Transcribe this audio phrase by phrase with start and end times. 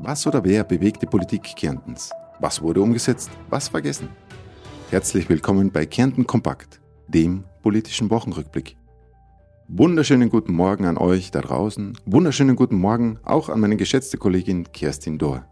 [0.00, 2.12] Was oder wer bewegt die Politik Kärntens?
[2.38, 3.30] Was wurde umgesetzt?
[3.50, 4.08] Was vergessen?
[4.90, 8.76] Herzlich willkommen bei Kärnten Kompakt, dem politischen Wochenrückblick.
[9.66, 11.98] Wunderschönen guten Morgen an euch da draußen.
[12.06, 15.44] Wunderschönen guten Morgen auch an meine geschätzte Kollegin Kerstin Dohr.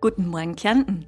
[0.00, 1.06] Guten Morgen, Kärnten.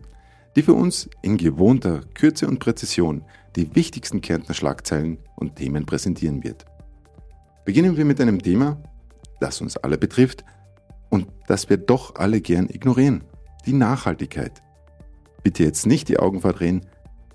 [0.54, 3.24] Die für uns in gewohnter Kürze und Präzision
[3.56, 6.64] die wichtigsten Kärntner Schlagzeilen und Themen präsentieren wird.
[7.64, 8.80] Beginnen wir mit einem Thema,
[9.40, 10.45] das uns alle betrifft,
[11.11, 13.24] und das wir doch alle gern ignorieren.
[13.66, 14.62] Die Nachhaltigkeit.
[15.42, 16.87] Bitte jetzt nicht die Augen verdrehen.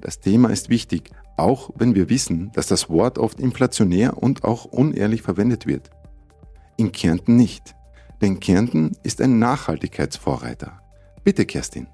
[0.01, 4.65] Das Thema ist wichtig, auch wenn wir wissen, dass das Wort oft inflationär und auch
[4.65, 5.89] unehrlich verwendet wird.
[6.77, 7.75] In Kärnten nicht.
[8.21, 10.79] Denn Kärnten ist ein Nachhaltigkeitsvorreiter.
[11.23, 11.87] Bitte, Kerstin.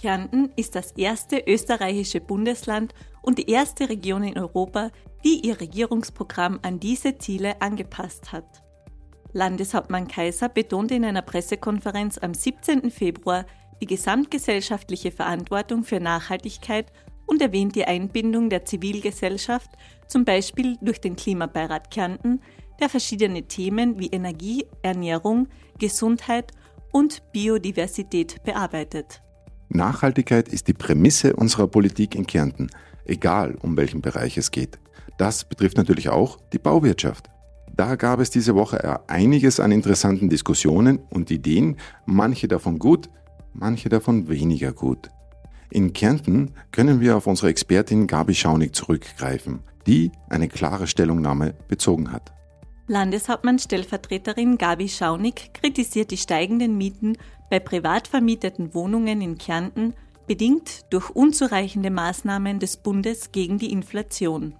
[0.00, 4.90] Kärnten ist das erste österreichische Bundesland und die erste Region in Europa,
[5.24, 8.62] die ihr Regierungsprogramm an diese Ziele angepasst hat.
[9.32, 12.90] Landeshauptmann Kaiser betonte in einer Pressekonferenz am 17.
[12.90, 13.44] Februar
[13.80, 16.92] die gesamtgesellschaftliche Verantwortung für Nachhaltigkeit
[17.26, 19.70] und erwähnt die Einbindung der Zivilgesellschaft,
[20.06, 22.40] zum Beispiel durch den Klimabeirat Kärnten,
[22.80, 26.52] der verschiedene Themen wie Energie, Ernährung, Gesundheit
[26.90, 29.22] und Biodiversität bearbeitet.
[29.68, 32.70] Nachhaltigkeit ist die Prämisse unserer Politik in Kärnten,
[33.04, 34.78] egal um welchen Bereich es geht.
[35.18, 37.28] Das betrifft natürlich auch die Bauwirtschaft.
[37.78, 41.76] Da gab es diese Woche einiges an interessanten Diskussionen und Ideen,
[42.06, 43.08] manche davon gut,
[43.52, 45.10] manche davon weniger gut.
[45.70, 52.10] In Kärnten können wir auf unsere Expertin Gabi Schaunig zurückgreifen, die eine klare Stellungnahme bezogen
[52.10, 52.32] hat.
[52.88, 57.16] Landeshauptmann-Stellvertreterin Gabi Schaunig kritisiert die steigenden Mieten
[57.48, 59.94] bei privat vermieteten Wohnungen in Kärnten,
[60.26, 64.56] bedingt durch unzureichende Maßnahmen des Bundes gegen die Inflation.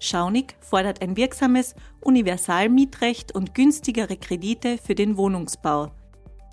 [0.00, 5.92] Schaunig fordert ein wirksames Universalmietrecht und günstigere Kredite für den Wohnungsbau.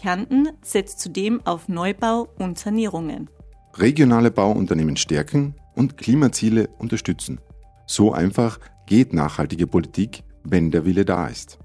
[0.02, 3.30] Kärnten setzt zudem auf Neubau und Sanierungen.
[3.76, 7.40] Regionale Bauunternehmen stärken und Klimaziele unterstützen.
[7.86, 11.60] So einfach geht nachhaltige Politik, wenn der Wille da ist.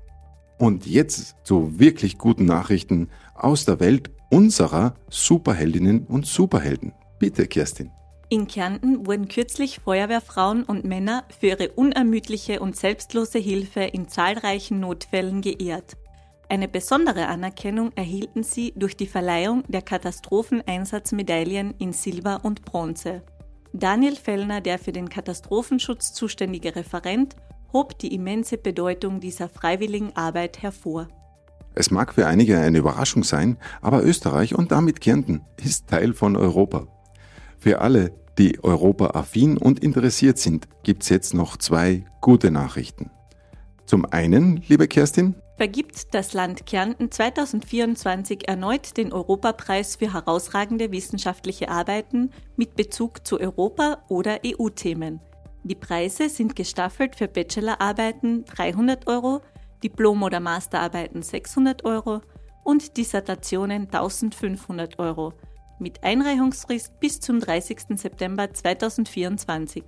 [0.58, 6.92] Und jetzt zu wirklich guten Nachrichten aus der Welt unserer Superheldinnen und Superhelden.
[7.18, 7.90] Bitte, Kerstin.
[8.32, 14.78] In Kärnten wurden kürzlich Feuerwehrfrauen und Männer für ihre unermüdliche und selbstlose Hilfe in zahlreichen
[14.78, 15.96] Notfällen geehrt.
[16.48, 23.22] Eine besondere Anerkennung erhielten sie durch die Verleihung der Katastropheneinsatzmedaillen in Silber und Bronze.
[23.72, 27.34] Daniel Fellner, der für den Katastrophenschutz zuständige Referent,
[27.72, 31.08] hob die immense Bedeutung dieser freiwilligen Arbeit hervor.
[31.74, 36.36] Es mag für einige eine Überraschung sein, aber Österreich und damit Kärnten ist Teil von
[36.36, 36.86] Europa.
[37.60, 43.10] Für alle, die Europa-affin und interessiert sind, gibt es jetzt noch zwei gute Nachrichten.
[43.84, 51.68] Zum einen, liebe Kerstin, vergibt das Land Kärnten 2024 erneut den Europapreis für herausragende wissenschaftliche
[51.68, 55.20] Arbeiten mit Bezug zu Europa- oder EU-Themen.
[55.62, 59.42] Die Preise sind gestaffelt für Bachelorarbeiten 300 Euro,
[59.82, 62.22] Diplom- oder Masterarbeiten 600 Euro
[62.64, 65.34] und Dissertationen 1500 Euro
[65.80, 67.96] mit Einreichungsfrist bis zum 30.
[67.96, 69.84] September 2024.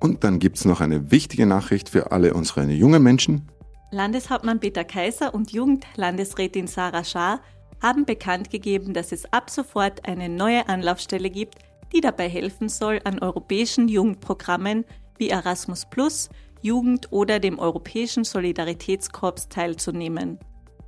[0.00, 3.48] Und dann gibt es noch eine wichtige Nachricht für alle unsere jungen Menschen.
[3.90, 7.40] Landeshauptmann Peter Kaiser und Jugendlandesrätin Sarah Schaar
[7.82, 11.56] haben bekannt gegeben, dass es ab sofort eine neue Anlaufstelle gibt,
[11.94, 14.84] die dabei helfen soll, an europäischen Jugendprogrammen
[15.16, 16.28] wie Erasmus Plus,
[16.60, 20.38] Jugend oder dem Europäischen Solidaritätskorps teilzunehmen.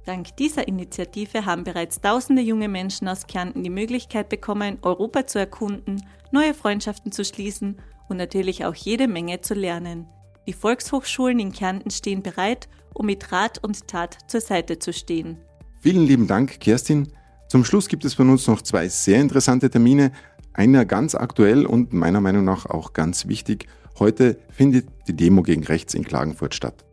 [0.07, 5.39] Dank dieser Initiative haben bereits tausende junge Menschen aus Kärnten die Möglichkeit bekommen, Europa zu
[5.39, 6.03] erkunden,
[6.33, 7.77] neue Freundschaften zu schließen
[8.09, 10.07] und natürlich auch jede Menge zu lernen.
[10.47, 15.39] Die Volkshochschulen in Kärnten stehen bereit, um mit Rat und Tat zur Seite zu stehen.
[15.81, 17.13] Vielen lieben Dank, Kerstin.
[17.49, 20.13] Zum Schluss gibt es von uns noch zwei sehr interessante Termine.
[20.53, 23.67] Einer ganz aktuell und meiner Meinung nach auch ganz wichtig.
[23.99, 26.85] Heute findet die Demo gegen Rechts in Klagenfurt statt.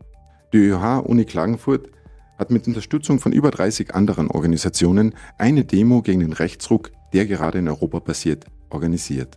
[0.52, 1.90] Die ÖH-Uni Klagenfurt
[2.38, 7.58] hat mit Unterstützung von über 30 anderen Organisationen eine Demo gegen den Rechtsruck, der gerade
[7.58, 9.36] in Europa passiert, organisiert.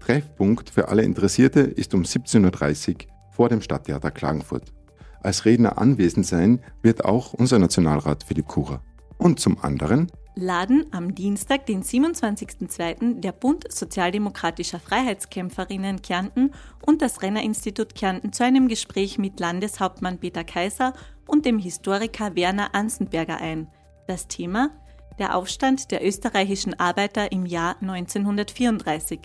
[0.00, 2.96] Treffpunkt für alle Interessierte ist um 17.30 Uhr
[3.32, 4.72] vor dem Stadttheater Klagenfurt.
[5.20, 8.82] Als Redner anwesend sein wird auch unser Nationalrat Philipp Kucher.
[9.18, 16.52] Und zum anderen laden am Dienstag, den 27.02., der Bund Sozialdemokratischer Freiheitskämpferinnen Kärnten
[16.86, 20.94] und das Renner-Institut Kärnten zu einem Gespräch mit Landeshauptmann Peter Kaiser
[21.28, 23.68] und dem Historiker Werner Ansenberger ein.
[24.08, 24.70] Das Thema?
[25.20, 29.20] Der Aufstand der österreichischen Arbeiter im Jahr 1934.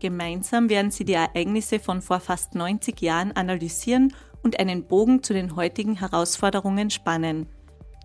[0.00, 4.12] Gemeinsam werden sie die Ereignisse von vor fast 90 Jahren analysieren
[4.42, 7.46] und einen Bogen zu den heutigen Herausforderungen spannen.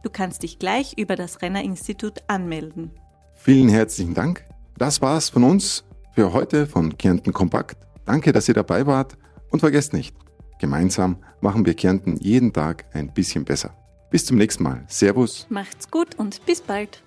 [0.04, 2.92] Du kannst dich gleich über das Renner-Institut anmelden.
[3.36, 4.46] Vielen herzlichen Dank.
[4.78, 5.84] Das war's von uns
[6.14, 7.78] für heute von Kärnten Kompakt.
[8.06, 9.18] Danke, dass ihr dabei wart
[9.50, 10.16] und vergesst nicht,
[10.60, 13.76] gemeinsam machen wir Kärnten jeden Tag ein bisschen besser.
[14.10, 14.84] Bis zum nächsten Mal.
[14.88, 15.48] Servus.
[15.50, 17.04] Macht's gut und bis bald.